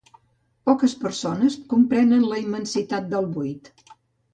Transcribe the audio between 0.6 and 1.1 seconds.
Poques